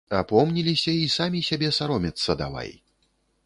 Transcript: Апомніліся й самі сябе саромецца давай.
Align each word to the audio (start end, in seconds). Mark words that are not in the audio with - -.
Апомніліся 0.19 0.93
й 0.99 1.11
самі 1.17 1.43
сябе 1.49 1.71
саромецца 1.79 2.31
давай. 2.43 2.77